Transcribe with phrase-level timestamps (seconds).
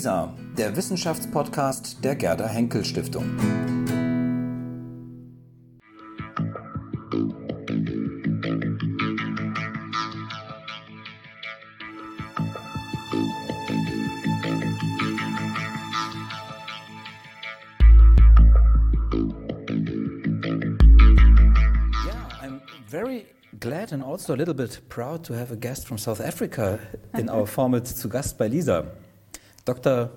[0.00, 3.26] LISA, der Wissenschaftspodcast der Gerda Henkel Stiftung.
[23.58, 26.78] glad and also a little bit proud to have a guest from South Africa
[27.18, 28.86] in our format zu Gast bei Lisa.
[29.70, 30.10] Dr.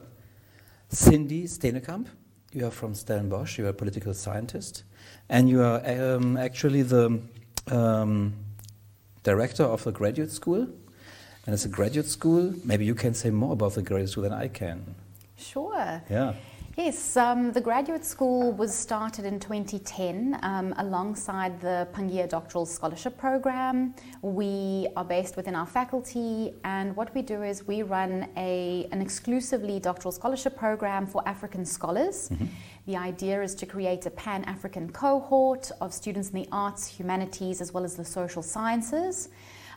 [0.89, 2.07] Cindy Steenekamp,
[2.53, 4.84] you are from Stellenbosch, you are a political scientist,
[5.29, 7.21] and you are um, actually the
[7.67, 8.34] um,
[9.21, 10.62] director of the graduate school.
[11.45, 12.55] And it's a graduate school.
[12.63, 14.95] Maybe you can say more about the graduate school than I can.
[15.38, 16.01] Sure.
[16.09, 16.34] Yeah.
[16.76, 23.16] Yes, um, the graduate school was started in 2010 um, alongside the Pangaea Doctoral Scholarship
[23.16, 23.94] Program.
[24.23, 29.04] We are based within our faculty, and what we do is we run a, an
[29.04, 32.30] exclusively doctoral scholarship program for African scholars.
[32.30, 32.46] Mm-hmm.
[32.87, 37.62] The idea is to create a pan African cohort of students in the arts, humanities,
[37.62, 39.30] as well as the social sciences.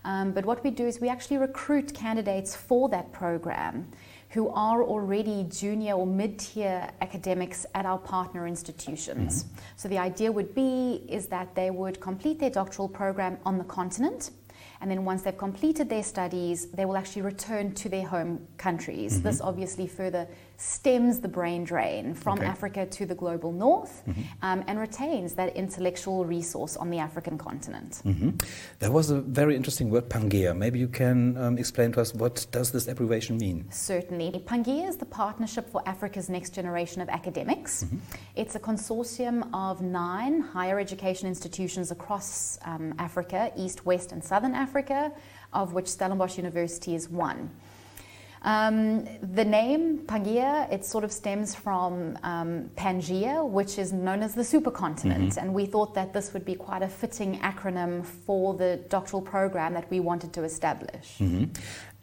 [0.07, 3.89] Um, but what we do is we actually recruit candidates for that program
[4.37, 9.45] who are already junior or mid tier academics at our partner institutions.
[9.45, 9.59] Mm-hmm.
[9.77, 13.65] So the idea would be is that they would complete their doctoral program on the
[13.65, 14.31] continent.
[14.81, 19.15] And then once they've completed their studies, they will actually return to their home countries.
[19.15, 19.23] Mm-hmm.
[19.23, 22.47] This obviously further stems the brain drain from okay.
[22.47, 24.23] Africa to the global north mm-hmm.
[24.43, 28.01] um, and retains that intellectual resource on the African continent.
[28.05, 28.31] Mm-hmm.
[28.79, 30.57] There was a very interesting word, Pangaea.
[30.57, 33.67] Maybe you can um, explain to us what does this abbreviation mean?
[33.71, 34.33] Certainly.
[34.47, 37.85] Pangaea is the Partnership for Africa's Next Generation of Academics.
[37.85, 37.99] Mm-hmm.
[38.37, 44.55] It's a consortium of nine higher education institutions across um, Africa, East, West, and Southern
[44.55, 44.66] Africa,
[45.53, 47.51] of which Stellenbosch University is one.
[48.43, 54.35] Um, the name Pangaea, it sort of stems from um, Pangea, which is known as
[54.35, 55.31] the supercontinent.
[55.31, 55.39] Mm-hmm.
[55.41, 59.75] And we thought that this would be quite a fitting acronym for the doctoral program
[59.75, 61.19] that we wanted to establish.
[61.19, 61.45] Mm-hmm.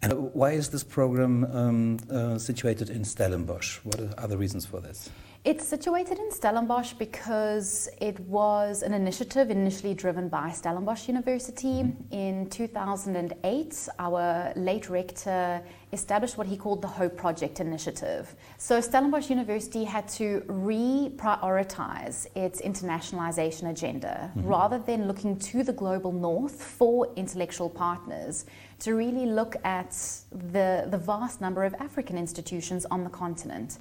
[0.02, 3.78] And why is this program um, uh, situated in Stellenbosch?
[3.85, 5.09] What are the reasons for this?
[5.45, 11.83] It's situated in Stellenbosch because it was an initiative initially driven by Stellenbosch University.
[12.11, 15.61] In 2008, our late rector
[15.91, 18.33] established what he called the Hope Project Initiative.
[18.57, 24.47] So Stellenbosch University had to reprioritize its internationalization agenda mm-hmm.
[24.47, 28.45] rather than looking to the global north for intellectual partners
[28.79, 29.91] to really look at
[30.31, 33.79] the, the vast number of African institutions on the continent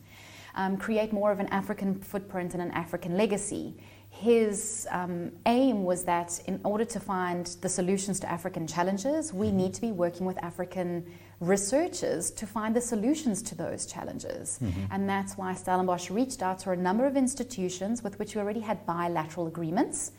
[0.54, 3.74] um, create more of an African footprint and an African legacy.
[4.10, 9.46] His um, aim was that in order to find the solutions to African challenges, we
[9.46, 9.56] mm-hmm.
[9.56, 11.06] need to be working with African
[11.40, 14.58] researchers to find the solutions to those challenges.
[14.62, 14.92] Mm-hmm.
[14.92, 18.60] And that's why Stellenbosch reached out to a number of institutions with which we already
[18.60, 20.12] had bilateral agreements.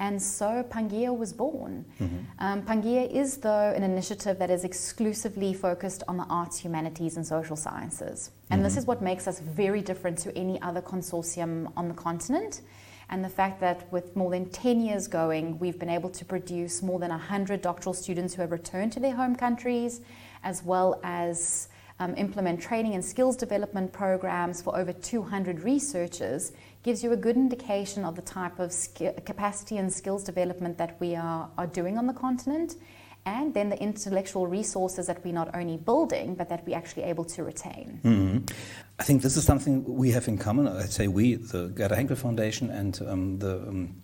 [0.00, 1.84] And so Pangaea was born.
[2.00, 2.16] Mm-hmm.
[2.38, 7.26] Um, Pangaea is, though, an initiative that is exclusively focused on the arts, humanities, and
[7.26, 8.30] social sciences.
[8.48, 8.64] And mm-hmm.
[8.64, 12.62] this is what makes us very different to any other consortium on the continent.
[13.10, 16.80] And the fact that with more than 10 years going, we've been able to produce
[16.80, 20.00] more than 100 doctoral students who have returned to their home countries,
[20.44, 21.68] as well as
[22.00, 26.52] um, implement training and skills development programs for over 200 researchers
[26.82, 28.74] gives you a good indication of the type of
[29.26, 32.76] capacity and skills development that we are, are doing on the continent
[33.26, 37.24] and then the intellectual resources that we're not only building but that we're actually able
[37.24, 38.00] to retain.
[38.02, 38.38] Mm-hmm.
[38.98, 40.68] I think this is something we have in common.
[40.68, 44.02] I'd say we, the Gerda Henkel Foundation and um, the um,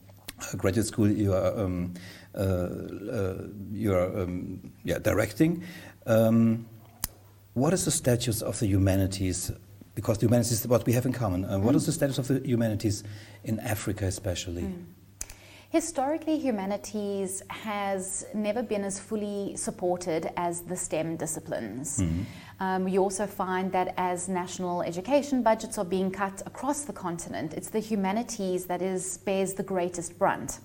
[0.59, 1.95] graduate school you are, um,
[2.35, 3.35] uh, uh,
[3.73, 5.65] you are um, yeah, directing.
[7.57, 9.51] What is the status of the humanities
[9.95, 11.47] because the humanities is what we have in common.
[11.47, 11.79] Uh, what mm.
[11.79, 13.03] is the status of the humanities
[13.45, 14.65] in Africa, especially?
[14.65, 14.85] Mm.
[15.71, 22.01] Historically, humanities has never been as fully supported as the STEM disciplines.
[22.01, 22.23] Mm-hmm.
[22.61, 27.55] Um, you also find that as national education budgets are being cut across the continent,
[27.55, 30.61] it's the humanities that is bears the greatest brunt.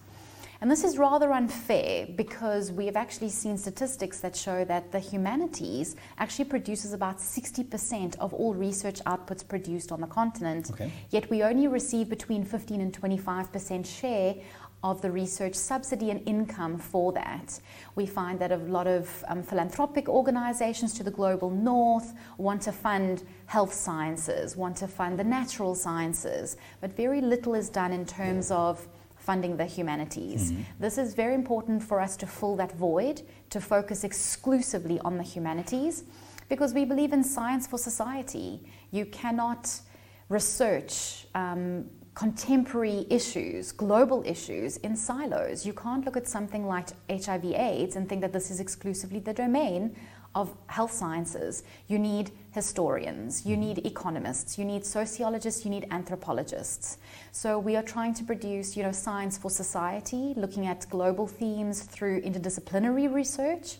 [0.61, 4.99] And this is rather unfair because we have actually seen statistics that show that the
[4.99, 10.69] humanities actually produces about 60% of all research outputs produced on the continent.
[10.71, 10.91] Okay.
[11.09, 14.35] Yet we only receive between 15 and 25% share
[14.83, 17.59] of the research subsidy and income for that.
[17.95, 22.71] We find that a lot of um, philanthropic organizations to the global north want to
[22.71, 28.05] fund health sciences, want to fund the natural sciences, but very little is done in
[28.05, 28.87] terms of
[29.21, 30.51] funding the humanities.
[30.51, 30.61] Mm-hmm.
[30.79, 33.21] This is very important for us to fill that void,
[33.51, 36.03] to focus exclusively on the humanities.
[36.49, 38.59] Because we believe in science for society.
[38.91, 39.79] You cannot
[40.27, 45.65] research um, contemporary issues, global issues in silos.
[45.65, 49.33] You can't look at something like HIV AIDS and think that this is exclusively the
[49.33, 49.95] domain
[50.33, 51.63] of health sciences.
[51.87, 56.97] You need historians, you need economists, you need sociologists, you need anthropologists.
[57.31, 61.81] So we are trying to produce, you know, science for society, looking at global themes
[61.83, 63.77] through interdisciplinary research,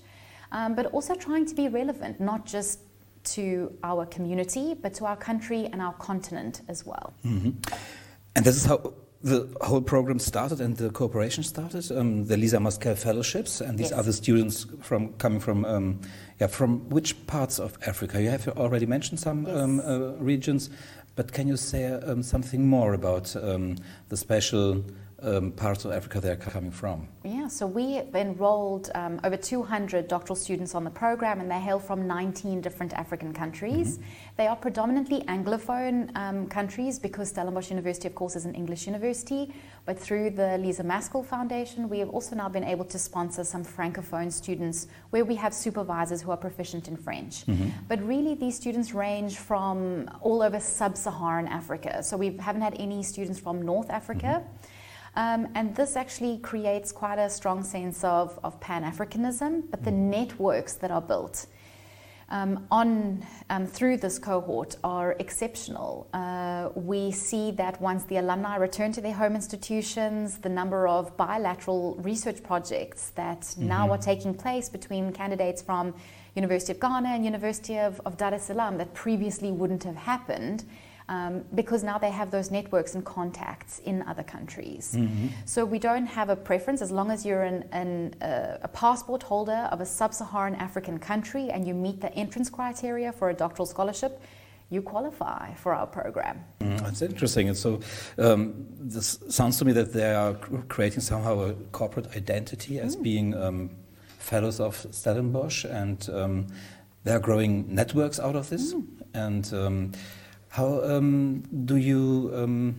[0.52, 2.80] um, but also trying to be relevant, not just
[3.24, 7.14] to our community, but to our country and our continent as well.
[7.26, 7.52] Mm-hmm.
[8.36, 11.92] And this is how the whole program started and the cooperation started.
[11.92, 14.06] Um, the Lisa Maskell Fellowships, and these Yes.
[14.06, 16.00] the students from coming from um,
[16.40, 18.22] yeah from which parts of Africa?
[18.22, 19.56] You have already mentioned some Yes.
[19.58, 20.70] um, uh, regions,
[21.16, 23.76] but can you say um, something more about um,
[24.10, 24.84] the special
[25.22, 27.08] um, parts of Africa they're coming from?
[27.24, 31.60] Yeah, so we have enrolled um, over 200 doctoral students on the program, and they
[31.60, 34.00] hail from 19 different African countries.
[34.38, 39.54] They are predominantly Anglophone um, countries because Stellenbosch University, of course, is an English university.
[39.86, 43.64] But through the Lisa Maskell Foundation, we have also now been able to sponsor some
[43.64, 47.46] Francophone students where we have supervisors who are proficient in French.
[47.88, 52.04] But really, these students range from all over sub Saharan Africa.
[52.04, 54.44] So we haven't had any students from North Africa.
[55.16, 59.92] Um, and this actually creates quite a strong sense of, of Pan Africanism, but the
[59.92, 61.48] networks that are built
[62.32, 66.08] um, on um, through this cohort are exceptional.
[66.14, 71.16] Uh, we see that once the alumni return to their home institutions, the number of
[71.18, 75.94] bilateral research projects that now are taking place between candidates from
[76.36, 80.64] University of Ghana and University of, of Dar es Salaam that previously wouldn't have happened
[81.12, 84.98] um, because now they have those networks and contacts in other countries.
[85.46, 89.22] So we don't have a preference as long as you're an, an, uh, a passport
[89.22, 93.34] holder of a sub Saharan African country and you meet the entrance criteria for a
[93.34, 94.22] doctoral scholarship,
[94.70, 96.46] you qualify for our program.
[96.62, 97.50] Mm, That's interesting.
[97.50, 97.82] And so
[98.18, 100.34] um, this sounds to me that they are
[100.70, 103.70] creating somehow a corporate identity as being um,
[104.18, 106.48] fellows of Stellenbosch, and um,
[107.04, 108.74] they are growing networks out of this.
[109.14, 109.92] And um,
[110.52, 112.76] how um, do you, um,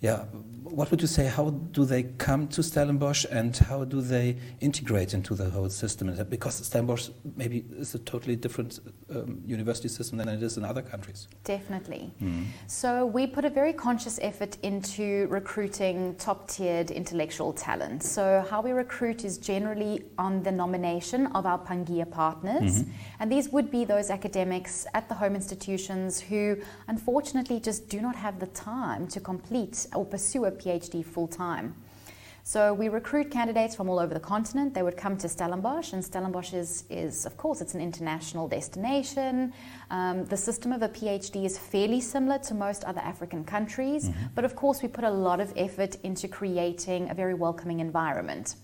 [0.00, 0.24] yeah,
[0.64, 1.26] what would you say?
[1.26, 6.14] How do they come to Stellenbosch, and how do they integrate into the whole system?
[6.28, 8.80] Because Stellenbosch maybe is a totally different
[9.10, 11.28] um, university system than it is in other countries.
[11.44, 12.12] Definitely.
[12.66, 18.02] So we put a very conscious effort into recruiting top tiered intellectual talent.
[18.02, 22.84] So how we recruit is generally on the nomination of our Pangaea partners.
[23.20, 26.56] And these would be those academics at the home institutions who
[26.88, 31.74] unfortunately just do not have the time to complete or pursue a PhD full time.
[32.46, 34.74] So we recruit candidates from all over the continent.
[34.74, 39.54] They would come to Stellenbosch, and Stellenbosch is, is of course, it's an international destination.
[39.90, 44.44] Um, the system of a PhD is fairly similar to most other African countries, but
[44.44, 48.56] of course, we put a lot of effort into creating a very welcoming environment.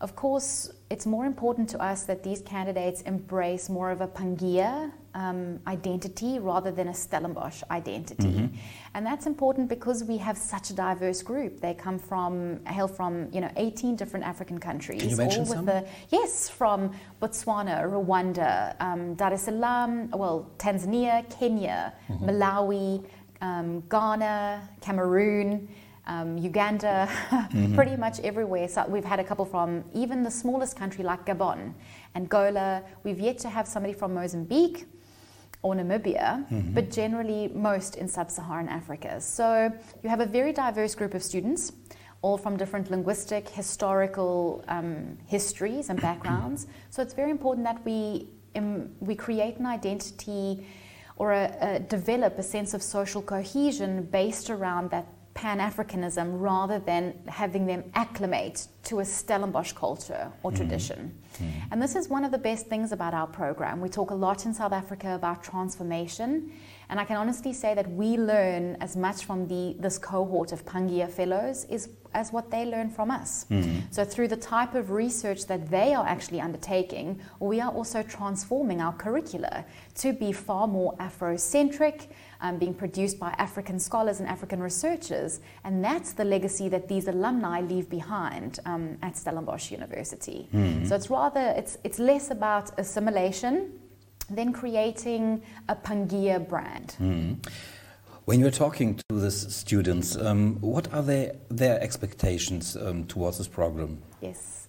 [0.00, 4.90] Of course, it's more important to us that these candidates embrace more of a Pangaea
[5.14, 8.48] um, identity rather than a Stellenbosch identity.
[8.94, 11.60] And that's important because we have such a diverse group.
[11.60, 15.00] They come from, hail from, you know, 18 different African countries.
[15.02, 15.66] Can you mention all with some?
[15.66, 22.28] the, yes, from Botswana, Rwanda, um, Dar es Salaam, well, Tanzania, Kenya, Mm-hmm.
[22.28, 23.04] Malawi,
[23.40, 25.68] um, Ghana, Cameroon,
[26.06, 27.74] um, Uganda, Mm-hmm.
[27.74, 28.66] pretty much everywhere.
[28.68, 31.74] So we've had a couple from even the smallest country like Gabon,
[32.14, 32.82] Angola.
[33.04, 34.86] We've yet to have somebody from Mozambique
[35.62, 36.74] or Namibia, Mm-hmm.
[36.74, 39.20] but generally most in sub Saharan Africa.
[39.20, 41.72] So you have a very diverse group of students,
[42.20, 46.66] all from different linguistic, historical um, histories and backgrounds.
[46.90, 50.66] so it's very important that we, um, we create an identity
[51.16, 56.78] or a, a, develop a sense of social cohesion based around that Pan Africanism rather
[56.78, 61.14] than having them acclimate to a Stellenbosch culture or tradition.
[61.70, 63.80] And this is one of the best things about our program.
[63.80, 66.52] We talk a lot in South Africa about transformation,
[66.88, 70.64] and I can honestly say that we learn as much from the, this cohort of
[70.66, 73.46] Pangaea Fellows is, as what they learn from us.
[73.90, 78.82] So, through the type of research that they are actually undertaking, we are also transforming
[78.82, 79.64] our curricula
[79.96, 82.08] to be far more Afrocentric,
[82.42, 85.40] um, being produced by African scholars and African researchers.
[85.64, 90.48] And that's the legacy that these alumni leave behind um, at Stellenbosch University.
[90.86, 93.78] So it's rather, it's, it's less about assimilation
[94.30, 96.96] than creating a Pangaea brand.
[98.24, 103.48] When you're talking to the students, um, what are they, their expectations um, towards this
[103.48, 104.00] program?
[104.20, 104.68] Yes.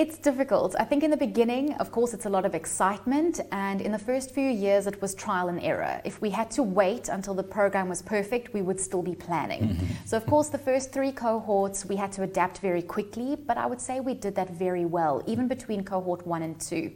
[0.00, 0.74] It's difficult.
[0.78, 3.98] I think in the beginning, of course, it's a lot of excitement, and in the
[3.98, 6.00] first few years, it was trial and error.
[6.06, 9.60] If we had to wait until the program was perfect, we would still be planning.
[9.60, 9.86] Mm-hmm.
[10.06, 13.66] So, of course, the first three cohorts, we had to adapt very quickly, but I
[13.66, 16.92] would say we did that very well, even between cohort one and two.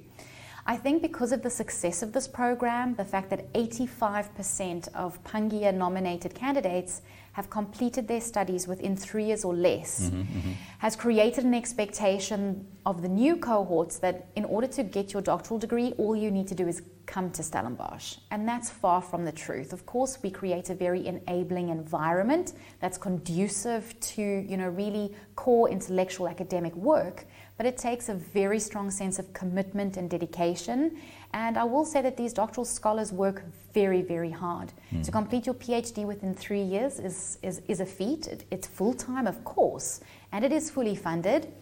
[0.67, 5.75] I think because of the success of this program, the fact that 85% of Pangaea
[5.75, 7.03] nominated candidates
[7.33, 10.53] have completed their studies within three years or less mm-hmm, mm-hmm.
[10.79, 15.59] has created an expectation of the new cohorts that in order to get your doctoral
[15.59, 18.19] degree, all you need to do is come to Stellenbosch.
[18.31, 19.73] And that's far from the truth.
[19.73, 25.69] Of course, we create a very enabling environment that's conducive to, you know, really core
[25.69, 30.97] intellectual academic work but it takes a very strong sense of commitment and dedication.
[31.33, 34.73] And I will say that these doctoral scholars work very, very hard.
[34.93, 35.05] Mm.
[35.05, 38.27] To complete your PhD within three years is, is, is a feat.
[38.27, 40.01] It, it's full time, of course,
[40.33, 41.53] and it is fully funded.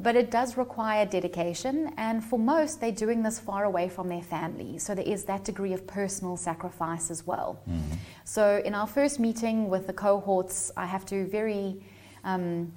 [0.00, 4.22] But it does require dedication, and for most, they're doing this far away from their
[4.22, 4.78] family.
[4.78, 7.60] So there is that degree of personal sacrifice as well.
[7.68, 7.80] Mm.
[8.22, 11.82] So, in our first meeting with the cohorts, I have to very
[12.22, 12.72] um,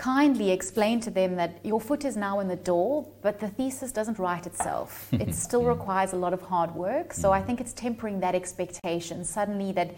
[0.00, 3.92] kindly explain to them that your foot is now in the door, but the thesis
[3.92, 5.08] doesn't write itself.
[5.12, 7.12] it still requires a lot of hard work.
[7.12, 9.94] So I think it's tempering that expectation suddenly that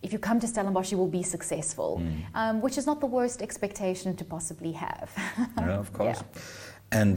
[0.00, 2.24] if you come to Stellenbosch, you will be successful, mm.
[2.34, 5.12] um, which is not the worst expectation to possibly have.
[5.58, 6.20] yeah, of course.
[6.20, 7.00] Yeah.
[7.00, 7.16] And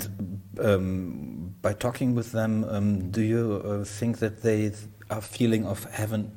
[0.62, 4.74] um, by talking with them, um, do you uh, think that they
[5.10, 6.32] are feeling of having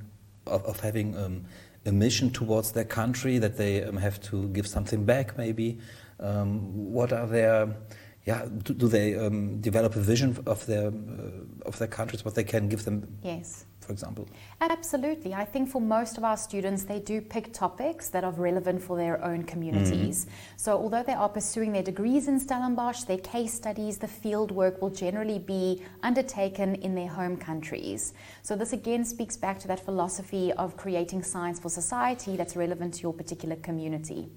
[0.47, 1.45] of, of having um,
[1.88, 5.78] a mission towards their country, that they um, have to give something back, maybe.
[6.21, 7.76] Um, what are their,
[8.25, 12.35] yeah, do, do they um, develop a vision of their uh, of their countries, what
[12.35, 13.18] they can give them?
[13.23, 14.28] Yes for example?
[14.61, 15.33] Absolutely.
[15.33, 18.99] I think for most of our students, they do pick topics that are relevant for
[18.99, 20.26] their own communities.
[20.26, 20.28] Mm.
[20.57, 24.83] So, although they are pursuing their degrees in Stellenbosch, their case studies, the field work
[24.83, 28.12] will generally be undertaken in their home countries.
[28.42, 32.95] So, this again speaks back to that philosophy of creating science for society that's relevant
[32.95, 34.28] to your particular community.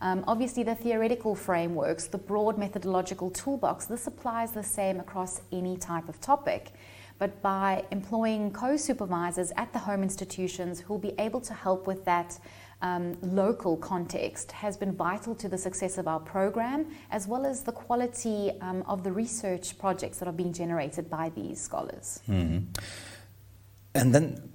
[0.00, 5.76] Um, obviously, the theoretical frameworks, the broad methodological toolbox, this applies the same across any
[5.76, 6.72] type of topic
[7.22, 11.86] but by employing co supervisors at the home institutions who will be able to help
[11.86, 12.36] with that
[12.80, 17.62] um, local context has been vital to the success of our program, as well as
[17.62, 22.20] the quality um, of the research projects that are being generated by these scholars.
[22.28, 22.64] Mm-hmm.
[23.94, 24.51] And then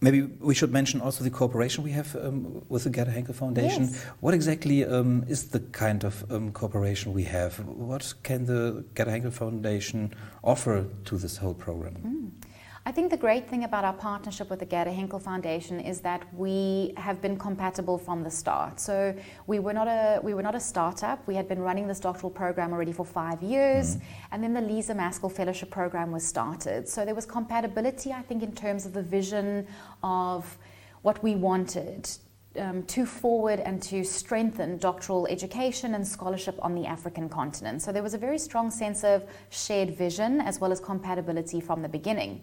[0.00, 3.84] Maybe we should mention also the cooperation we have um, with the Gerda Henkel Foundation.
[3.84, 4.04] Yes.
[4.20, 7.58] What exactly um, is the kind of um, cooperation we have?
[7.64, 11.94] What can the Gerda Henkel Foundation offer to this whole program?
[12.04, 12.43] Mm.
[12.86, 16.22] I think the great thing about our partnership with the Gerda Henkel Foundation is that
[16.34, 18.78] we have been compatible from the start.
[18.78, 21.26] So we were not a we were not a startup.
[21.26, 24.04] We had been running this doctoral program already for five years, mm-hmm.
[24.32, 26.86] and then the Lisa Maskell Fellowship Program was started.
[26.86, 29.66] So there was compatibility, I think, in terms of the vision
[30.02, 30.58] of
[31.00, 32.10] what we wanted
[32.58, 37.80] um, to forward and to strengthen doctoral education and scholarship on the African continent.
[37.80, 41.80] So there was a very strong sense of shared vision as well as compatibility from
[41.80, 42.42] the beginning.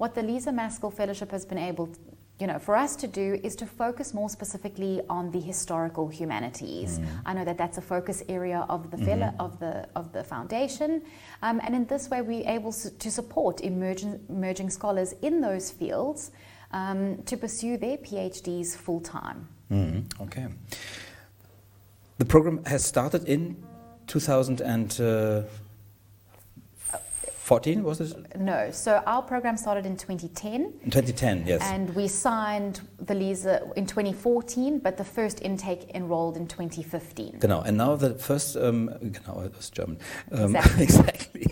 [0.00, 1.90] What the Lisa Maskell Fellowship has been able
[2.38, 6.98] you know, for us to do is to focus more specifically on the historical humanities.
[6.98, 7.06] Mm.
[7.26, 9.38] I know that that's a focus area of the mm-hmm.
[9.38, 11.02] of the of the foundation,
[11.42, 16.30] um, and in this way we're able to support emerging emerging scholars in those fields
[16.72, 19.48] um, to pursue their PhDs full time.
[19.70, 20.04] Mm.
[20.22, 20.46] Okay.
[22.16, 23.62] The program has started in
[24.06, 24.98] 2000 and.
[24.98, 25.42] Uh,
[27.50, 28.38] 14 was it?
[28.38, 28.70] No.
[28.70, 30.72] So our program started in 2010.
[30.84, 31.60] In 2010, yes.
[31.64, 37.40] And we signed the Lisa in 2014, but the first intake enrolled in 2015.
[37.40, 37.62] Genau.
[37.62, 39.98] And now the first, um, genau, it was German.
[40.30, 40.82] Um, exactly.
[40.84, 41.46] exactly.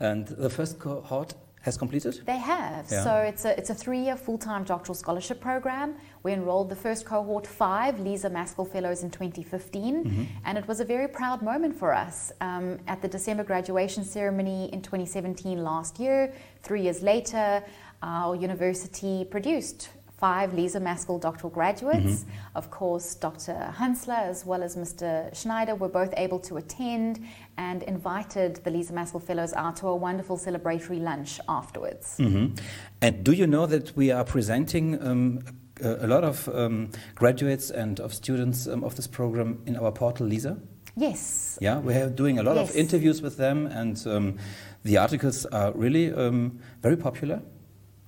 [0.00, 2.20] And the first cohort has completed?
[2.26, 2.86] They have.
[2.90, 3.04] Yeah.
[3.04, 5.94] So it's a, it's a three year full time doctoral scholarship program.
[6.22, 10.24] We enrolled the first cohort five Lisa Maskell Fellows in 2015, mm-hmm.
[10.44, 12.32] and it was a very proud moment for us.
[12.40, 17.62] Um, at the December graduation ceremony in 2017 last year, three years later,
[18.02, 19.88] our university produced
[20.24, 22.20] five Lisa Maskell doctoral graduates.
[22.20, 22.56] Mm-hmm.
[22.60, 23.56] Of course, Dr.
[23.78, 25.08] Hanssler as well as Mr.
[25.38, 27.12] Schneider were both able to attend
[27.58, 32.16] and invited the Lisa Maskell Fellows out to a wonderful celebratory lunch afterwards.
[32.18, 32.54] Mm-hmm.
[33.02, 35.40] And do you know that we are presenting um,
[35.82, 39.92] a, a lot of um, graduates and of students um, of this program in our
[39.92, 40.56] portal, Lisa?
[40.96, 41.58] Yes.
[41.60, 42.70] Yeah, we are doing a lot yes.
[42.70, 44.38] of interviews with them, and um,
[44.84, 47.42] the articles are really um, very popular.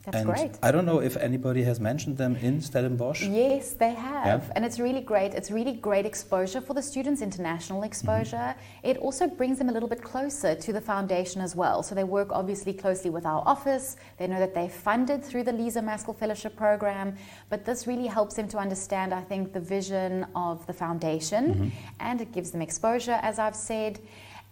[0.07, 0.59] That's and great.
[0.63, 3.23] I don't know if anybody has mentioned them in Stellenbosch.
[3.23, 4.45] Yes, they have.
[4.45, 4.53] Yeah.
[4.55, 5.35] And it's really great.
[5.35, 8.37] It's really great exposure for the students, international exposure.
[8.37, 8.87] Mm-hmm.
[8.87, 11.83] It also brings them a little bit closer to the foundation as well.
[11.83, 13.97] So they work obviously closely with our office.
[14.17, 17.17] They know that they're funded through the Lisa Maskell Fellowship Program.
[17.49, 21.55] But this really helps them to understand, I think, the vision of the foundation.
[21.55, 21.69] Mm-hmm.
[21.99, 23.99] And it gives them exposure, as I've said.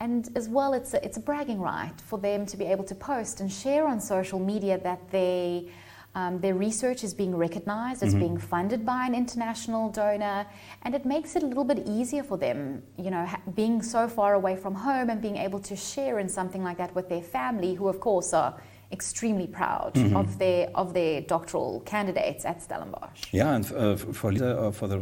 [0.01, 2.95] And as well, it's a, it's a bragging right for them to be able to
[2.95, 5.71] post and share on social media that they,
[6.15, 8.07] um, their research is being recognized, Mm-hmm.
[8.09, 10.47] it's being funded by an international donor,
[10.83, 14.07] and it makes it a little bit easier for them, you know, ha- being so
[14.09, 17.23] far away from home and being able to share in something like that with their
[17.23, 18.55] family, who of course are
[18.99, 20.17] extremely proud Mm-hmm.
[20.17, 23.21] of their of their doctoral candidates at Stellenbosch.
[23.33, 24.99] Yeah, and uh, for Lisa, uh, for the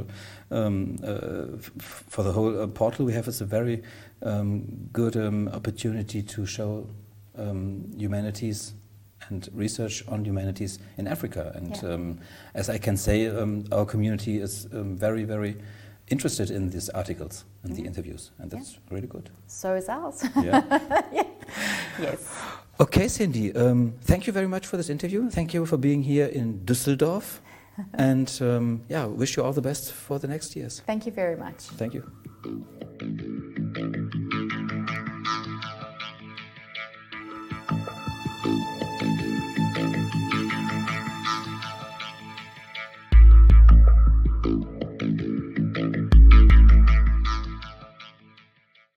[0.50, 3.82] um, uh, f- for the whole uh, portal we have, it's a very
[4.22, 6.86] um, good um, opportunity to show
[7.38, 8.74] um, humanities
[9.28, 11.52] and research on humanities in Africa.
[11.54, 11.94] And Yeah.
[11.94, 12.18] um,
[12.54, 15.54] as I can say, um, our community is um, very, very
[16.12, 19.30] interested in these articles and the interviews, and that's really good.
[19.46, 20.24] So is ours.
[20.42, 20.62] Yeah.
[22.00, 22.20] yes.
[22.78, 25.30] Okay, Cindy, um, thank you very much for this interview.
[25.30, 27.40] Thank you for being here in Düsseldorf.
[27.94, 30.82] and um, yeah, wish you all the best for the next years.
[30.86, 31.60] Thank you very much.
[31.78, 32.02] Thank you.